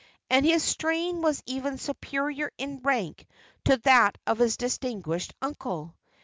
[0.31, 3.27] and his strain was even superior in rank
[3.63, 5.95] to that of his distinguished uncle.